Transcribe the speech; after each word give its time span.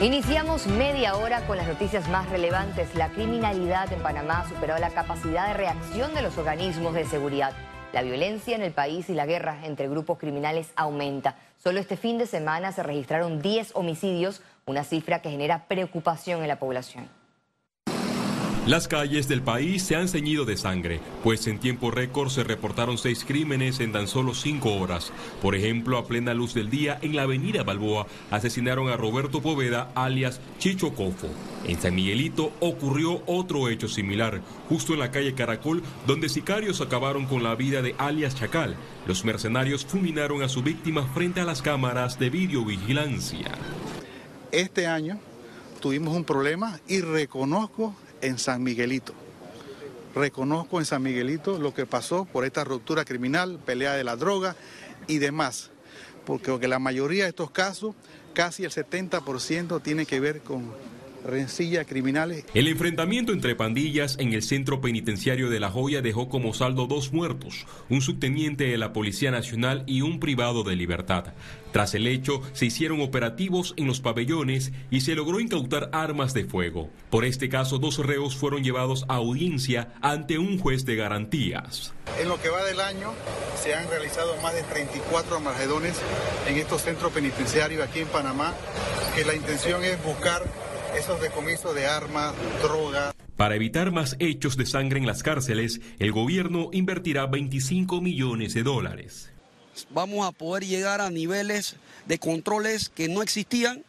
Iniciamos 0.00 0.66
media 0.66 1.16
hora 1.16 1.46
con 1.46 1.56
las 1.56 1.66
noticias 1.66 2.06
más 2.10 2.28
relevantes. 2.28 2.94
La 2.94 3.08
criminalidad 3.08 3.90
en 3.90 4.02
Panamá 4.02 4.40
ha 4.40 4.48
superado 4.48 4.78
la 4.78 4.90
capacidad 4.90 5.48
de 5.48 5.54
reacción 5.54 6.12
de 6.12 6.20
los 6.20 6.36
organismos 6.36 6.92
de 6.92 7.06
seguridad. 7.06 7.54
La 7.94 8.02
violencia 8.02 8.54
en 8.54 8.60
el 8.60 8.72
país 8.72 9.08
y 9.08 9.14
la 9.14 9.24
guerra 9.24 9.56
entre 9.64 9.88
grupos 9.88 10.18
criminales 10.18 10.70
aumenta. 10.76 11.36
Solo 11.56 11.80
este 11.80 11.96
fin 11.96 12.18
de 12.18 12.26
semana 12.26 12.72
se 12.72 12.82
registraron 12.82 13.40
10 13.40 13.70
homicidios, 13.74 14.42
una 14.66 14.84
cifra 14.84 15.22
que 15.22 15.30
genera 15.30 15.64
preocupación 15.66 16.42
en 16.42 16.48
la 16.48 16.58
población. 16.58 17.08
Las 18.66 18.88
calles 18.88 19.28
del 19.28 19.42
país 19.42 19.84
se 19.84 19.94
han 19.94 20.08
ceñido 20.08 20.44
de 20.44 20.56
sangre, 20.56 21.00
pues 21.22 21.46
en 21.46 21.60
tiempo 21.60 21.92
récord 21.92 22.30
se 22.30 22.42
reportaron 22.42 22.98
seis 22.98 23.24
crímenes 23.24 23.78
en 23.78 23.92
tan 23.92 24.08
solo 24.08 24.34
cinco 24.34 24.74
horas. 24.74 25.12
Por 25.40 25.54
ejemplo, 25.54 25.98
a 25.98 26.06
plena 26.08 26.34
luz 26.34 26.52
del 26.52 26.68
día, 26.68 26.98
en 27.00 27.14
la 27.14 27.22
avenida 27.22 27.62
Balboa, 27.62 28.08
asesinaron 28.32 28.88
a 28.88 28.96
Roberto 28.96 29.40
Poveda, 29.40 29.92
alias 29.94 30.40
Chicho 30.58 30.94
Cofo. 30.94 31.28
En 31.64 31.80
San 31.80 31.94
Miguelito 31.94 32.54
ocurrió 32.58 33.22
otro 33.26 33.68
hecho 33.68 33.86
similar, 33.86 34.42
justo 34.68 34.94
en 34.94 34.98
la 34.98 35.12
calle 35.12 35.34
Caracol, 35.34 35.84
donde 36.08 36.28
sicarios 36.28 36.80
acabaron 36.80 37.26
con 37.26 37.44
la 37.44 37.54
vida 37.54 37.82
de 37.82 37.94
alias 37.98 38.34
Chacal. 38.34 38.74
Los 39.06 39.24
mercenarios 39.24 39.86
fulminaron 39.86 40.42
a 40.42 40.48
su 40.48 40.64
víctima 40.64 41.06
frente 41.14 41.40
a 41.40 41.44
las 41.44 41.62
cámaras 41.62 42.18
de 42.18 42.30
videovigilancia. 42.30 43.52
Este 44.50 44.88
año 44.88 45.20
tuvimos 45.80 46.16
un 46.16 46.24
problema 46.24 46.80
y 46.88 47.00
reconozco 47.00 47.94
en 48.26 48.38
San 48.38 48.62
Miguelito. 48.62 49.14
Reconozco 50.14 50.78
en 50.78 50.86
San 50.86 51.02
Miguelito 51.02 51.58
lo 51.58 51.74
que 51.74 51.86
pasó 51.86 52.24
por 52.24 52.44
esta 52.44 52.64
ruptura 52.64 53.04
criminal, 53.04 53.58
pelea 53.64 53.94
de 53.94 54.04
la 54.04 54.16
droga 54.16 54.56
y 55.06 55.18
demás, 55.18 55.70
porque 56.24 56.68
la 56.68 56.78
mayoría 56.78 57.24
de 57.24 57.30
estos 57.30 57.50
casos, 57.50 57.94
casi 58.34 58.64
el 58.64 58.70
70% 58.70 59.82
tiene 59.82 60.06
que 60.06 60.20
ver 60.20 60.40
con 60.40 60.72
rencilla 61.24 61.84
criminales. 61.84 62.44
El 62.54 62.68
enfrentamiento 62.68 63.32
entre 63.32 63.54
pandillas 63.54 64.16
en 64.18 64.32
el 64.32 64.42
centro 64.42 64.80
penitenciario 64.80 65.50
de 65.50 65.60
La 65.60 65.70
Joya 65.70 66.02
dejó 66.02 66.28
como 66.28 66.54
saldo 66.54 66.86
dos 66.86 67.12
muertos, 67.12 67.66
un 67.88 68.00
subteniente 68.00 68.64
de 68.64 68.78
la 68.78 68.92
Policía 68.92 69.30
Nacional 69.30 69.84
y 69.86 70.02
un 70.02 70.20
privado 70.20 70.62
de 70.62 70.76
libertad. 70.76 71.34
Tras 71.72 71.94
el 71.94 72.06
hecho, 72.06 72.40
se 72.54 72.64
hicieron 72.64 73.02
operativos 73.02 73.74
en 73.76 73.86
los 73.86 74.00
pabellones 74.00 74.72
y 74.90 75.02
se 75.02 75.14
logró 75.14 75.40
incautar 75.40 75.90
armas 75.92 76.32
de 76.32 76.46
fuego. 76.46 76.88
Por 77.10 77.26
este 77.26 77.50
caso, 77.50 77.78
dos 77.78 77.98
reos 77.98 78.34
fueron 78.34 78.64
llevados 78.64 79.04
a 79.08 79.16
audiencia 79.16 79.92
ante 80.00 80.38
un 80.38 80.58
juez 80.58 80.86
de 80.86 80.96
garantías. 80.96 81.92
En 82.18 82.30
lo 82.30 82.40
que 82.40 82.48
va 82.48 82.64
del 82.64 82.80
año, 82.80 83.12
se 83.62 83.74
han 83.74 83.90
realizado 83.90 84.36
más 84.42 84.54
de 84.54 84.62
34 84.62 85.40
margedones 85.40 86.00
en 86.48 86.56
estos 86.56 86.82
centros 86.82 87.12
penitenciarios 87.12 87.86
aquí 87.86 88.00
en 88.00 88.08
Panamá, 88.08 88.54
que 89.14 89.24
la 89.24 89.34
intención 89.34 89.84
es 89.84 90.02
buscar 90.02 90.44
esos 90.96 91.20
decomisos 91.20 91.74
de 91.74 91.86
armas, 91.86 92.34
drogas. 92.62 93.14
Para 93.36 93.54
evitar 93.54 93.92
más 93.92 94.16
hechos 94.18 94.56
de 94.56 94.64
sangre 94.64 94.98
en 94.98 95.06
las 95.06 95.22
cárceles, 95.22 95.80
el 95.98 96.10
gobierno 96.10 96.70
invertirá 96.72 97.26
25 97.26 98.00
millones 98.00 98.54
de 98.54 98.62
dólares. 98.62 99.30
Vamos 99.90 100.26
a 100.26 100.32
poder 100.32 100.64
llegar 100.64 101.02
a 101.02 101.10
niveles 101.10 101.76
de 102.06 102.18
controles 102.18 102.88
que 102.88 103.08
no 103.08 103.22
existían, 103.22 103.84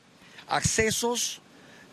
accesos 0.47 1.41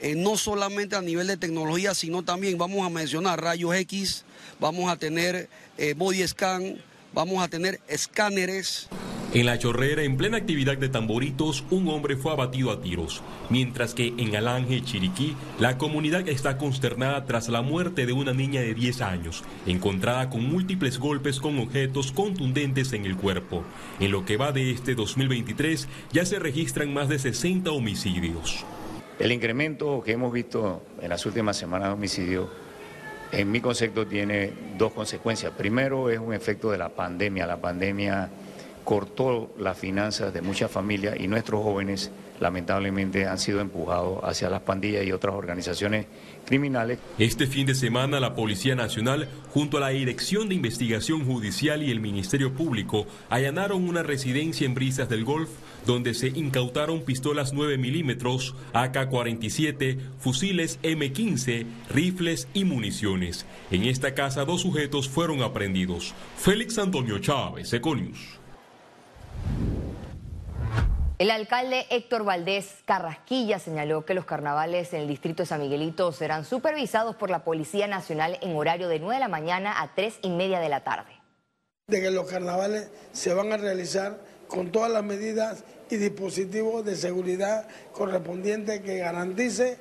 eh, 0.01 0.17
no 0.17 0.37
solamente 0.37 0.97
a 0.97 1.01
nivel 1.01 1.29
de 1.29 1.37
tecnología, 1.37 1.95
sino 1.95 2.25
también 2.25 2.59
vamos 2.59 2.85
a 2.85 2.91
mencionar 2.91 3.41
rayos 3.41 3.75
X, 3.77 4.25
vamos 4.59 4.91
a 4.91 4.97
tener 4.97 5.49
eh, 5.79 5.95
body 5.97 6.27
scan, 6.27 6.83
vamos 7.13 7.43
a 7.43 7.49
tener 7.49 7.81
escáneres. 7.87 8.89
En 9.35 9.47
La 9.47 9.59
Chorrera, 9.59 10.05
en 10.05 10.17
plena 10.17 10.37
actividad 10.37 10.79
de 10.79 10.89
tamboritos, 10.89 11.65
un 11.71 11.89
hombre 11.89 12.15
fue 12.17 12.31
abatido 12.31 12.71
a 12.71 12.81
tiros, 12.81 13.21
mientras 13.51 13.93
que 13.93 14.15
en 14.17 14.37
Alange, 14.37 14.81
Chiriquí, 14.83 15.35
la 15.59 15.77
comunidad 15.77 16.29
está 16.29 16.57
consternada 16.57 17.25
tras 17.25 17.49
la 17.49 17.61
muerte 17.61 18.07
de 18.07 18.13
una 18.13 18.33
niña 18.33 18.61
de 18.61 18.75
10 18.75 19.01
años, 19.01 19.43
encontrada 19.67 20.31
con 20.31 20.49
múltiples 20.49 21.01
golpes 21.01 21.41
con 21.41 21.59
objetos 21.59 22.13
contundentes 22.13 22.93
en 22.93 23.07
el 23.07 23.17
cuerpo. 23.17 23.65
En 23.99 24.13
lo 24.13 24.25
que 24.25 24.37
va 24.37 24.53
de 24.53 24.71
este 24.71 24.95
2023, 24.95 25.89
ya 26.13 26.25
se 26.25 26.39
registran 26.39 26.95
más 26.95 27.09
de 27.09 27.19
60 27.19 27.73
homicidios. 27.73 28.65
El 29.19 29.33
incremento 29.33 30.01
que 30.05 30.13
hemos 30.13 30.33
visto 30.33 30.85
en 31.03 31.09
las 31.09 31.27
últimas 31.27 31.57
semanas 31.57 31.89
de 31.89 31.95
homicidio, 31.95 32.51
en 33.33 33.51
mi 33.51 33.61
concepto, 33.61 34.07
tiene 34.07 34.53
dos 34.79 34.93
consecuencias. 34.93 35.53
Primero, 35.59 36.09
es 36.09 36.21
un 36.21 36.33
efecto 36.33 36.71
de 36.71 36.79
la 36.79 36.91
pandemia. 36.91 37.49
La 37.49 37.61
pandemia 37.61 38.31
cortó 38.85 39.53
las 39.59 39.79
finanzas 39.79 40.33
de 40.33 40.43
muchas 40.43 40.71
familias 40.71 41.17
y 41.19 41.27
nuestros 41.27 41.63
jóvenes 41.63 42.11
lamentablemente 42.41 43.27
han 43.27 43.39
sido 43.39 43.61
empujados 43.61 44.19
hacia 44.23 44.51
las 44.51 44.63
pandillas 44.63 45.07
y 45.07 45.13
otras 45.13 45.35
organizaciones 45.35 46.07
criminales. 46.45 46.99
Este 47.19 47.47
fin 47.47 47.67
de 47.67 47.75
semana 47.75 48.21
la 48.21 48.35
Policía 48.35 48.75
Nacional, 48.75 49.29
junto 49.51 49.79
a 49.79 49.81
la 49.81 49.89
Dirección 49.89 50.49
de 50.49 50.55
Investigación 50.55 51.25
Judicial 51.25 51.83
y 51.83 51.91
el 51.91 52.01
Ministerio 52.01 52.53
Público, 52.53 53.07
allanaron 53.31 53.89
una 53.89 54.03
residencia 54.03 54.67
en 54.67 54.75
Brisas 54.75 55.09
del 55.09 55.25
Golf 55.25 55.49
donde 55.87 56.15
se 56.15 56.29
incautaron 56.29 57.03
pistolas 57.03 57.53
9 57.53 57.79
milímetros, 57.79 58.55
AK-47, 58.73 59.99
fusiles 60.19 60.81
M15, 60.83 61.67
rifles 61.91 62.49
y 62.55 62.65
municiones. 62.65 63.47
En 63.71 63.85
esta 63.85 64.15
casa 64.15 64.45
dos 64.45 64.63
sujetos 64.63 65.09
fueron 65.09 65.43
aprendidos. 65.43 66.15
Félix 66.37 66.79
Antonio 66.79 67.19
Chávez, 67.19 67.73
Econius. 67.73 68.44
El 71.25 71.31
alcalde 71.31 71.87
Héctor 71.89 72.23
Valdés 72.23 72.67
Carrasquilla 72.85 73.59
señaló 73.59 74.05
que 74.05 74.13
los 74.13 74.27
carnavales 74.27 74.93
en 74.93 75.01
el 75.01 75.09
distrito 75.09 75.43
de 75.43 75.47
San 75.47 75.63
Miguelito 75.63 76.13
serán 76.13 76.45
supervisados 76.45 77.17
por 77.17 77.31
la 77.31 77.45
Policía 77.45 77.87
Nacional 77.87 78.37
en 78.43 78.55
horario 78.55 78.89
de 78.89 78.99
9 78.99 79.15
de 79.15 79.21
la 79.21 79.29
mañana 79.29 79.81
a 79.81 79.95
3 79.95 80.19
y 80.21 80.29
media 80.29 80.61
de 80.61 80.69
la 80.69 80.85
tarde. 80.85 81.13
De 81.87 82.03
que 82.03 82.11
los 82.11 82.31
carnavales 82.31 82.91
se 83.13 83.33
van 83.33 83.55
a 83.55 83.57
realizar 83.57 84.19
con 84.49 84.71
todas 84.71 84.93
las 84.93 85.03
medidas 85.03 85.65
y 85.89 85.97
dispositivos 85.97 86.85
de 86.85 86.95
seguridad 86.95 87.69
correspondientes 87.93 88.83
que 88.83 88.99
garantice 88.99 89.79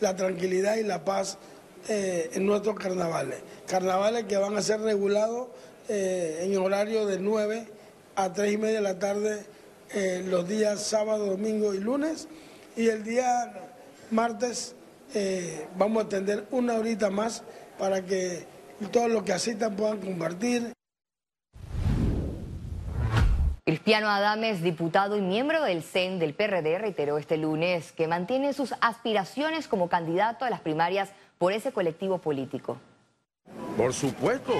la 0.00 0.16
tranquilidad 0.16 0.76
y 0.76 0.82
la 0.82 1.04
paz 1.04 1.36
eh, 1.90 2.30
en 2.32 2.46
nuestros 2.46 2.74
carnavales. 2.74 3.42
Carnavales 3.66 4.24
que 4.24 4.38
van 4.38 4.56
a 4.56 4.62
ser 4.62 4.80
regulados 4.80 5.48
eh, 5.90 6.38
en 6.40 6.56
horario 6.56 7.04
de 7.04 7.18
9 7.18 7.68
a 8.14 8.32
3 8.32 8.50
y 8.50 8.56
media 8.56 8.76
de 8.76 8.80
la 8.80 8.98
tarde 8.98 9.55
eh, 9.92 10.24
los 10.26 10.48
días 10.48 10.82
sábado, 10.82 11.26
domingo 11.26 11.74
y 11.74 11.78
lunes. 11.78 12.28
Y 12.76 12.88
el 12.88 13.04
día 13.04 13.70
martes 14.10 14.74
eh, 15.14 15.66
vamos 15.76 16.02
a 16.02 16.06
atender 16.06 16.44
una 16.50 16.74
horita 16.74 17.10
más 17.10 17.42
para 17.78 18.04
que 18.04 18.46
todos 18.92 19.10
los 19.10 19.22
que 19.22 19.32
asistan 19.32 19.76
puedan 19.76 19.98
compartir. 19.98 20.72
Cristiano 23.64 24.08
Adames, 24.08 24.62
diputado 24.62 25.16
y 25.16 25.20
miembro 25.20 25.62
del 25.64 25.82
CEN 25.82 26.20
del 26.20 26.34
PRD, 26.34 26.78
reiteró 26.78 27.18
este 27.18 27.36
lunes 27.36 27.90
que 27.92 28.06
mantiene 28.06 28.52
sus 28.52 28.74
aspiraciones 28.80 29.66
como 29.66 29.88
candidato 29.88 30.44
a 30.44 30.50
las 30.50 30.60
primarias 30.60 31.10
por 31.38 31.52
ese 31.52 31.72
colectivo 31.72 32.18
político. 32.18 32.78
Por 33.76 33.92
supuesto, 33.92 34.52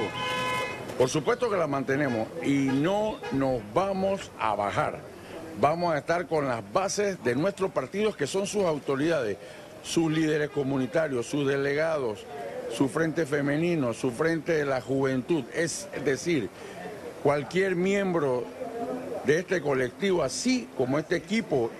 por 0.98 1.09
supuesto 1.09 1.48
que 1.48 1.56
la 1.56 1.66
mantenemos 1.66 2.26
y 2.42 2.66
no 2.66 3.16
nos 3.32 3.60
vamos 3.72 4.32
a 4.41 4.56
bajar. 4.56 5.16
Vamos 5.59 5.94
a 5.94 5.99
estar 5.99 6.27
con 6.27 6.47
las 6.47 6.62
bases 6.71 7.22
de 7.25 7.34
nuestros 7.34 7.71
partidos 7.71 8.15
que 8.15 8.27
son 8.27 8.47
sus 8.47 8.65
autoridades, 8.65 9.39
sus 9.83 10.12
líderes 10.12 10.50
comunitarios, 10.50 11.27
sus 11.27 11.49
delegados, 11.49 12.27
su 12.77 12.91
frente 12.91 13.25
femenino, 13.25 13.95
su 13.95 14.11
frente 14.11 14.53
de 14.53 14.66
la 14.66 14.83
juventud. 14.83 15.45
Es 15.55 15.89
decir, 16.05 16.50
cualquier 17.22 17.75
miembro 17.75 18.45
de 19.25 19.39
este 19.39 19.62
colectivo, 19.62 20.22
así 20.22 20.69
como 20.77 20.99
este 20.99 21.16
equipo 21.16 21.71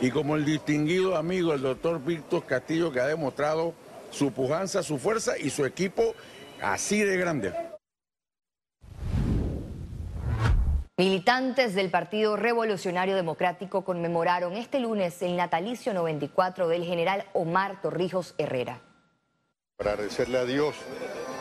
y 0.00 0.10
como 0.10 0.36
el 0.36 0.46
distinguido 0.46 1.14
amigo, 1.14 1.52
el 1.52 1.60
doctor 1.60 2.02
Víctor 2.02 2.46
Castillo, 2.46 2.90
que 2.90 3.00
ha 3.00 3.06
demostrado 3.06 3.74
su 4.10 4.32
pujanza, 4.32 4.82
su 4.82 4.96
fuerza 4.96 5.36
y 5.38 5.50
su 5.50 5.66
equipo 5.66 6.14
así 6.62 7.02
de 7.02 7.18
grande. 7.18 7.65
Militantes 10.98 11.74
del 11.74 11.90
Partido 11.90 12.38
Revolucionario 12.38 13.16
Democrático 13.16 13.84
conmemoraron 13.84 14.54
este 14.54 14.80
lunes 14.80 15.20
el 15.20 15.36
natalicio 15.36 15.92
94 15.92 16.68
del 16.68 16.84
general 16.84 17.26
Omar 17.34 17.82
Torrijos 17.82 18.34
Herrera. 18.38 18.80
Para 19.76 19.90
agradecerle 19.90 20.38
a 20.38 20.46
Dios 20.46 20.74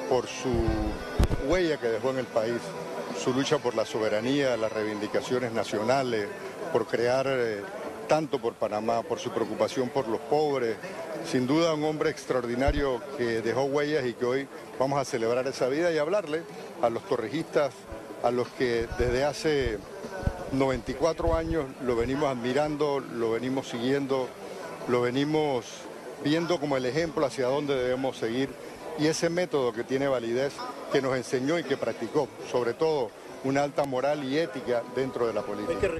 por 0.09 0.27
su 0.27 0.51
huella 1.47 1.77
que 1.77 1.87
dejó 1.87 2.09
en 2.09 2.17
el 2.17 2.25
país, 2.25 2.59
su 3.17 3.33
lucha 3.33 3.57
por 3.57 3.75
la 3.75 3.85
soberanía, 3.85 4.57
las 4.57 4.73
reivindicaciones 4.73 5.53
nacionales, 5.53 6.27
por 6.73 6.85
crear 6.85 7.25
eh, 7.25 7.61
tanto 8.09 8.39
por 8.39 8.55
Panamá, 8.55 9.03
por 9.03 9.19
su 9.19 9.31
preocupación 9.31 9.87
por 9.87 10.09
los 10.09 10.19
pobres. 10.19 10.75
Sin 11.25 11.47
duda 11.47 11.73
un 11.73 11.85
hombre 11.85 12.09
extraordinario 12.09 13.01
que 13.17 13.41
dejó 13.41 13.63
huellas 13.63 14.05
y 14.05 14.15
que 14.15 14.25
hoy 14.25 14.47
vamos 14.77 14.99
a 14.99 15.05
celebrar 15.05 15.47
esa 15.47 15.69
vida 15.69 15.93
y 15.93 15.97
hablarle 15.97 16.43
a 16.81 16.89
los 16.89 17.03
torrijistas 17.03 17.73
a 18.23 18.31
los 18.31 18.47
que 18.49 18.87
desde 18.97 19.23
hace 19.23 19.77
94 20.51 21.35
años 21.35 21.65
lo 21.83 21.95
venimos 21.95 22.29
admirando, 22.29 22.99
lo 22.99 23.31
venimos 23.31 23.67
siguiendo 23.67 24.27
lo 24.87 25.01
venimos 25.01 25.65
viendo 26.23 26.59
como 26.59 26.77
el 26.77 26.85
ejemplo 26.85 27.25
hacia 27.25 27.47
dónde 27.47 27.75
debemos 27.75 28.17
seguir 28.17 28.49
y 28.99 29.07
ese 29.07 29.29
método 29.29 29.73
que 29.73 29.83
tiene 29.83 30.07
validez, 30.07 30.53
que 30.91 31.01
nos 31.01 31.15
enseñó 31.17 31.59
y 31.59 31.63
que 31.63 31.75
practicó, 31.75 32.29
sobre 32.49 32.73
todo 32.73 33.09
una 33.43 33.63
alta 33.63 33.83
moral 33.83 34.23
y 34.23 34.37
ética 34.37 34.83
dentro 34.95 35.27
de 35.27 35.33
la 35.33 35.41
política. 35.41 35.99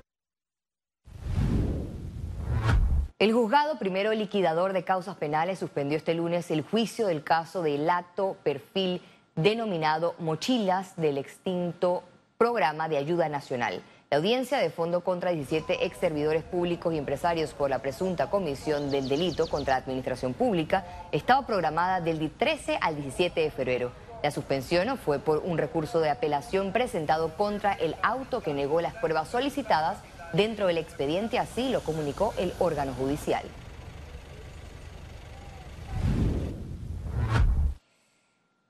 El 3.17 3.33
juzgado 3.33 3.79
primero 3.79 4.13
liquidador 4.13 4.73
de 4.73 4.83
causas 4.83 5.15
penales 5.15 5.59
suspendió 5.59 5.97
este 5.97 6.13
lunes 6.13 6.51
el 6.51 6.61
juicio 6.61 7.07
del 7.07 7.23
caso 7.23 7.61
del 7.61 7.89
alto 7.89 8.37
perfil 8.43 9.01
denominado 9.35 10.15
Mochilas 10.19 10.95
del 10.95 11.17
extinto 11.17 12.03
programa 12.37 12.87
de 12.89 12.97
ayuda 12.97 13.29
nacional. 13.29 13.81
La 14.09 14.17
audiencia 14.17 14.59
de 14.59 14.69
fondo 14.69 15.01
contra 15.01 15.31
17 15.31 15.85
ex 15.85 15.97
servidores 15.97 16.43
públicos 16.43 16.93
y 16.93 16.97
empresarios 16.97 17.53
por 17.53 17.69
la 17.69 17.79
presunta 17.79 18.29
comisión 18.29 18.89
del 18.91 19.09
delito 19.09 19.47
contra 19.47 19.73
la 19.73 19.79
administración 19.81 20.33
pública 20.33 20.85
estaba 21.11 21.45
programada 21.45 22.01
del 22.01 22.31
13 22.31 22.77
al 22.81 22.95
17 22.95 23.41
de 23.41 23.51
febrero. 23.51 23.91
La 24.23 24.31
suspensión 24.31 24.97
fue 24.97 25.19
por 25.19 25.39
un 25.39 25.57
recurso 25.57 25.99
de 25.99 26.09
apelación 26.09 26.71
presentado 26.71 27.35
contra 27.35 27.73
el 27.73 27.95
auto 28.01 28.41
que 28.41 28.53
negó 28.53 28.81
las 28.81 28.93
pruebas 28.95 29.27
solicitadas 29.27 29.97
Dentro 30.35 30.67
del 30.67 30.77
expediente 30.77 31.39
así 31.39 31.69
lo 31.69 31.79
comunicó 31.81 32.33
el 32.37 32.53
órgano 32.59 32.93
judicial. 32.93 33.43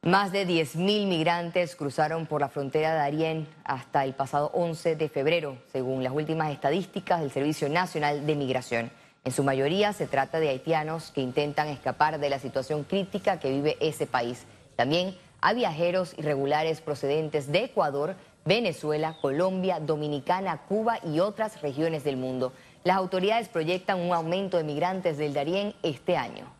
Más 0.05 0.31
de 0.31 0.47
10.000 0.47 1.07
migrantes 1.07 1.75
cruzaron 1.75 2.27
por 2.27 2.39
la 2.39 2.47
frontera 2.47 2.91
de 2.91 2.97
Darién 2.99 3.47
hasta 3.63 4.05
el 4.05 4.13
pasado 4.13 4.51
11 4.53 4.95
de 4.95 5.09
febrero, 5.09 5.57
según 5.71 6.03
las 6.03 6.13
últimas 6.13 6.51
estadísticas 6.51 7.21
del 7.21 7.31
Servicio 7.31 7.69
Nacional 7.69 8.27
de 8.27 8.35
Migración. 8.35 8.91
En 9.23 9.31
su 9.31 9.43
mayoría 9.43 9.93
se 9.93 10.05
trata 10.05 10.39
de 10.39 10.49
haitianos 10.49 11.09
que 11.09 11.21
intentan 11.21 11.69
escapar 11.69 12.19
de 12.19 12.29
la 12.29 12.37
situación 12.37 12.83
crítica 12.83 13.39
que 13.39 13.49
vive 13.49 13.77
ese 13.79 14.05
país. 14.05 14.45
También 14.75 15.17
hay 15.41 15.55
viajeros 15.55 16.13
irregulares 16.19 16.81
procedentes 16.81 17.51
de 17.51 17.63
Ecuador 17.63 18.15
Venezuela, 18.45 19.17
Colombia, 19.19 19.79
Dominicana, 19.79 20.67
Cuba 20.67 20.99
y 21.03 21.19
otras 21.19 21.63
regiones 21.63 22.03
del 22.03 22.17
mundo. 22.17 22.53
Las 22.83 22.97
autoridades 22.97 23.49
proyectan 23.49 23.99
un 23.99 24.13
aumento 24.13 24.57
de 24.57 24.65
migrantes 24.65 25.17
del 25.17 25.33
Darién 25.33 25.73
este 25.81 26.15
año. 26.15 26.54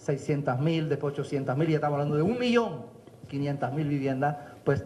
600 0.00 0.58
mil, 0.58 0.88
después 0.88 1.12
800 1.12 1.56
mil, 1.56 1.68
ya 1.68 1.76
estamos 1.76 1.94
hablando 1.94 2.16
de 2.16 2.22
un 2.22 2.38
millón 2.38 2.84
500 3.28 3.72
mil 3.72 3.88
viviendas, 3.88 4.36
pues 4.64 4.84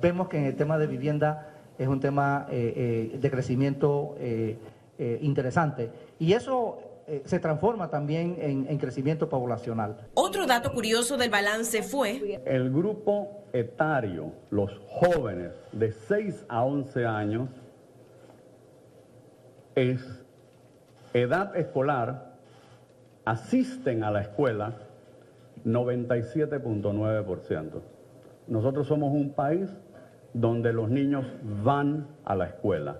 vemos 0.00 0.28
que 0.28 0.38
en 0.38 0.44
el 0.44 0.56
tema 0.56 0.76
de 0.76 0.86
vivienda 0.86 1.54
es 1.78 1.86
un 1.86 2.00
tema 2.00 2.46
eh, 2.50 3.12
eh, 3.14 3.18
de 3.18 3.30
crecimiento 3.30 4.16
eh, 4.18 4.58
interesante. 5.20 5.90
Y 6.18 6.32
eso 6.32 6.78
se 7.24 7.38
transforma 7.38 7.88
también 7.88 8.36
en, 8.40 8.66
en, 8.68 8.78
crecimiento 8.78 9.28
poblacional. 9.28 9.96
Otro 10.14 10.44
dato 10.44 10.72
curioso 10.72 11.16
del 11.16 11.30
balance 11.30 11.84
fue... 11.84 12.42
El 12.44 12.72
grupo 12.72 13.44
etario, 13.52 14.32
los 14.50 14.72
jóvenes 14.88 15.52
de 15.70 15.92
6 15.92 16.46
a 16.48 16.64
11 16.64 17.06
años, 17.06 17.48
es 19.76 20.00
edad 21.12 21.54
escolar 21.56 22.35
asisten 23.26 24.04
a 24.04 24.10
la 24.10 24.22
escuela 24.22 24.72
97.9%. 25.66 27.82
Nosotros 28.46 28.86
somos 28.86 29.12
un 29.12 29.32
país 29.32 29.68
donde 30.32 30.72
los 30.72 30.88
niños 30.88 31.26
van 31.62 32.06
a 32.24 32.34
la 32.34 32.46
escuela. 32.46 32.96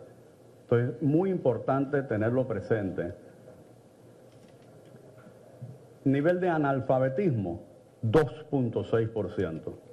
Entonces, 0.65 1.01
muy 1.01 1.31
importante 1.31 2.03
tenerlo 2.03 2.47
presente. 2.47 3.15
Nivel 6.05 6.41
de 6.41 6.51
analfabetismo, 6.51 7.63
2.6% 8.03 9.86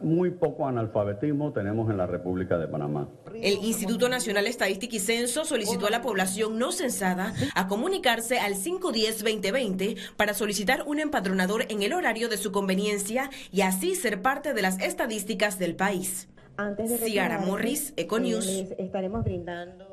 muy 0.00 0.30
poco 0.30 0.66
analfabetismo 0.66 1.52
tenemos 1.52 1.90
en 1.90 1.96
la 1.98 2.06
República 2.06 2.58
de 2.58 2.68
Panamá. 2.68 3.08
El 3.34 3.64
Instituto 3.64 4.08
Nacional 4.08 4.46
Estadística 4.46 4.96
y 4.96 5.00
Censo 5.00 5.44
solicitó 5.44 5.86
a 5.86 5.90
la 5.90 6.02
población 6.02 6.58
no 6.58 6.72
censada 6.72 7.34
a 7.54 7.66
comunicarse 7.68 8.38
al 8.38 8.54
510-2020 8.54 9.96
para 10.16 10.34
solicitar 10.34 10.84
un 10.86 11.00
empadronador 11.00 11.66
en 11.68 11.82
el 11.82 11.92
horario 11.92 12.28
de 12.28 12.36
su 12.36 12.52
conveniencia 12.52 13.30
y 13.50 13.62
así 13.62 13.94
ser 13.94 14.22
parte 14.22 14.54
de 14.54 14.62
las 14.62 14.80
estadísticas 14.80 15.58
del 15.58 15.76
país. 15.76 16.28
Antes 16.56 16.90
de 16.90 16.98
Ciara 16.98 17.38
Morris, 17.38 17.94
Econews. 17.96 18.46
estaremos 18.78 19.24
brindando 19.24 19.91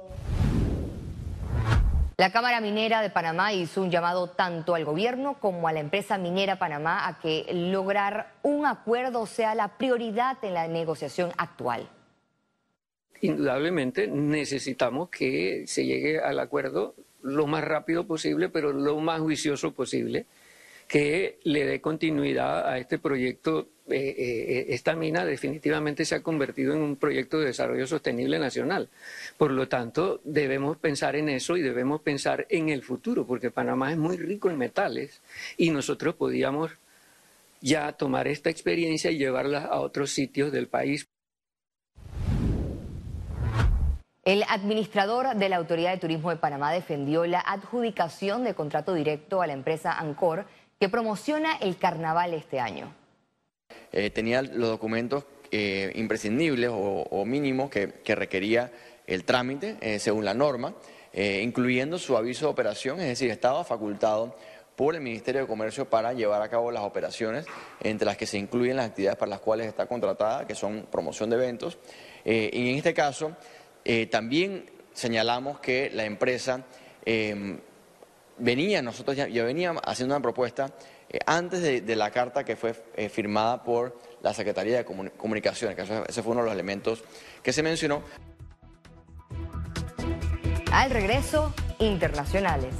la 2.19 2.33
Cámara 2.33 2.59
Minera 2.59 3.01
de 3.01 3.09
Panamá 3.09 3.53
hizo 3.53 3.81
un 3.81 3.91
llamado 3.91 4.27
tanto 4.27 4.75
al 4.75 4.83
gobierno 4.83 5.39
como 5.39 5.69
a 5.69 5.71
la 5.71 5.79
empresa 5.79 6.17
minera 6.17 6.59
Panamá 6.59 7.07
a 7.07 7.17
que 7.21 7.45
lograr 7.53 8.33
un 8.43 8.65
acuerdo 8.65 9.25
sea 9.25 9.55
la 9.55 9.77
prioridad 9.77 10.37
en 10.41 10.53
la 10.53 10.67
negociación 10.67 11.31
actual. 11.37 11.89
Indudablemente 13.21 14.07
necesitamos 14.07 15.07
que 15.09 15.63
se 15.65 15.85
llegue 15.85 16.19
al 16.19 16.41
acuerdo 16.41 16.93
lo 17.21 17.47
más 17.47 17.63
rápido 17.63 18.05
posible, 18.05 18.49
pero 18.49 18.73
lo 18.73 18.99
más 18.99 19.21
juicioso 19.21 19.71
posible. 19.71 20.25
que 20.89 21.39
le 21.43 21.65
dé 21.65 21.79
continuidad 21.79 22.67
a 22.67 22.79
este 22.79 22.99
proyecto. 22.99 23.69
Eh, 23.91 24.15
eh, 24.17 24.65
esta 24.69 24.95
mina 24.95 25.25
definitivamente 25.25 26.05
se 26.05 26.15
ha 26.15 26.21
convertido 26.21 26.73
en 26.73 26.81
un 26.81 26.95
proyecto 26.95 27.39
de 27.39 27.47
desarrollo 27.47 27.87
sostenible 27.87 28.39
nacional. 28.39 28.89
Por 29.37 29.51
lo 29.51 29.67
tanto, 29.67 30.21
debemos 30.23 30.77
pensar 30.77 31.15
en 31.15 31.29
eso 31.29 31.57
y 31.57 31.61
debemos 31.61 32.01
pensar 32.01 32.45
en 32.49 32.69
el 32.69 32.83
futuro, 32.83 33.25
porque 33.25 33.51
Panamá 33.51 33.91
es 33.91 33.97
muy 33.97 34.17
rico 34.17 34.49
en 34.49 34.57
metales 34.57 35.21
y 35.57 35.71
nosotros 35.71 36.15
podíamos 36.15 36.71
ya 37.61 37.91
tomar 37.93 38.27
esta 38.27 38.49
experiencia 38.49 39.11
y 39.11 39.17
llevarla 39.17 39.65
a 39.65 39.79
otros 39.79 40.11
sitios 40.11 40.51
del 40.51 40.67
país. 40.67 41.07
El 44.23 44.43
administrador 44.47 45.35
de 45.35 45.49
la 45.49 45.57
Autoridad 45.57 45.91
de 45.91 45.97
Turismo 45.97 46.29
de 46.29 46.35
Panamá 46.35 46.71
defendió 46.71 47.25
la 47.25 47.39
adjudicación 47.39 48.43
de 48.43 48.53
contrato 48.53 48.93
directo 48.93 49.41
a 49.41 49.47
la 49.47 49.53
empresa 49.53 49.97
Ancor 49.97 50.45
que 50.79 50.87
promociona 50.87 51.55
el 51.57 51.77
carnaval 51.77 52.33
este 52.33 52.59
año. 52.59 52.93
Eh, 53.91 54.09
tenía 54.09 54.41
los 54.41 54.69
documentos 54.69 55.25
eh, 55.51 55.91
imprescindibles 55.95 56.69
o, 56.71 57.25
mínimos 57.25 57.69
que, 57.69 58.15
requería 58.15 58.71
el 59.07 59.23
trámite 59.23 59.77
eh, 59.81 59.99
según 59.99 60.25
la 60.25 60.33
norma, 60.33 60.75
incluyendo 61.11 61.97
su 61.97 62.15
aviso 62.15 62.45
de 62.45 62.51
operación, 62.51 62.99
es 62.99 63.07
decir, 63.07 63.31
estaba 63.31 63.63
facultado 63.63 64.35
por 64.75 64.93
el 64.93 65.01
Ministerio 65.01 65.41
de 65.41 65.47
Comercio 65.47 65.89
para 65.89 66.13
llevar 66.13 66.41
a 66.43 66.49
cabo 66.49 66.71
las 66.71 66.83
operaciones, 66.83 67.45
entre 67.81 68.05
las 68.05 68.15
que 68.15 68.27
se 68.27 68.37
incluyen 68.37 68.77
las 68.77 68.89
actividades 68.89 69.17
para 69.17 69.31
las 69.31 69.39
cuales 69.39 69.67
está 69.67 69.87
contratada, 69.87 70.45
que 70.45 70.53
son 70.53 70.87
promoción 70.91 71.31
de 71.31 71.35
eventos. 71.35 71.79
y 72.23 72.69
en 72.69 72.75
este 72.75 72.93
caso, 72.93 73.35
también 74.11 74.65
señalamos 74.93 75.59
que 75.59 75.89
la 75.93 76.05
empresa 76.05 76.63
em, 77.05 77.59
venía, 78.37 78.81
nosotros 78.81 79.15
ya, 79.15 79.25
veníamos 79.43 79.81
haciendo 79.85 80.15
una 80.15 80.21
propuesta 80.21 80.71
eh, 81.09 81.19
antes 81.25 81.61
de, 81.61 81.95
la 81.95 82.11
carta 82.11 82.43
que 82.43 82.55
fue 82.55 82.75
eh, 82.95 83.09
firmada 83.09 83.63
por 83.63 83.97
la 84.21 84.33
Secretaría 84.33 84.77
de 84.77 84.85
Comunicaciones, 84.85 85.75
que 85.75 85.81
ese 86.07 86.23
fue 86.23 86.31
uno 86.33 86.41
de 86.41 86.45
los 86.45 86.53
elementos 86.53 87.03
que 87.41 87.51
se 87.51 87.63
mencionó. 87.63 88.03
Al 90.71 90.91
regreso, 90.91 91.53
internacionales. 91.79 92.75